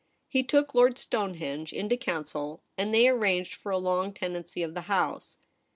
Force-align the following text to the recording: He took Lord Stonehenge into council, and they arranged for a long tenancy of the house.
He 0.27 0.41
took 0.41 0.73
Lord 0.73 0.97
Stonehenge 0.97 1.71
into 1.71 1.95
council, 1.95 2.63
and 2.75 2.91
they 2.91 3.07
arranged 3.07 3.53
for 3.53 3.71
a 3.71 3.77
long 3.77 4.13
tenancy 4.13 4.63
of 4.63 4.73
the 4.73 4.81
house. 4.89 5.37